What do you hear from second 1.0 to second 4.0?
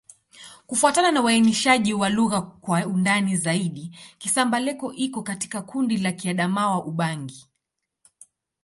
na uainishaji wa lugha kwa ndani zaidi,